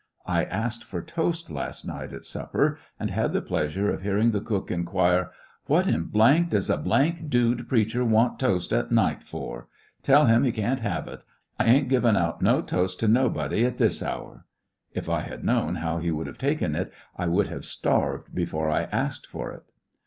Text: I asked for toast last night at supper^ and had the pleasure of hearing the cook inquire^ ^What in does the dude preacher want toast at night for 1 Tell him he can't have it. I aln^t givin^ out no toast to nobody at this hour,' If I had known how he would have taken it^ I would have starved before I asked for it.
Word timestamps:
I 0.25 0.45
asked 0.45 0.83
for 0.83 1.03
toast 1.03 1.51
last 1.51 1.85
night 1.87 2.11
at 2.11 2.23
supper^ 2.23 2.77
and 2.99 3.11
had 3.11 3.33
the 3.33 3.39
pleasure 3.43 3.91
of 3.93 4.01
hearing 4.01 4.31
the 4.31 4.41
cook 4.41 4.69
inquire^ 4.69 5.29
^What 5.69 5.85
in 5.87 6.09
does 6.49 6.69
the 6.69 7.23
dude 7.29 7.69
preacher 7.69 8.03
want 8.03 8.39
toast 8.39 8.73
at 8.73 8.91
night 8.91 9.21
for 9.23 9.57
1 9.57 9.65
Tell 10.01 10.25
him 10.25 10.43
he 10.43 10.51
can't 10.51 10.79
have 10.79 11.07
it. 11.07 11.21
I 11.59 11.65
aln^t 11.67 11.91
givin^ 11.91 12.17
out 12.17 12.41
no 12.41 12.63
toast 12.63 12.99
to 13.01 13.07
nobody 13.07 13.63
at 13.63 13.77
this 13.77 14.01
hour,' 14.01 14.45
If 14.91 15.07
I 15.07 15.19
had 15.19 15.43
known 15.45 15.75
how 15.75 15.99
he 15.99 16.09
would 16.09 16.25
have 16.25 16.39
taken 16.39 16.73
it^ 16.73 16.89
I 17.15 17.27
would 17.27 17.49
have 17.49 17.63
starved 17.63 18.33
before 18.33 18.71
I 18.71 18.85
asked 18.85 19.27
for 19.27 19.51
it. 19.51 19.65